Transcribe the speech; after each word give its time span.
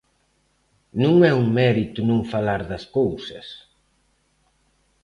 Non 1.03 1.15
é 1.31 1.31
un 1.41 1.47
mérito 1.59 1.99
non 2.09 2.21
falar 2.33 2.61
das 2.71 2.83
cousas. 2.97 3.47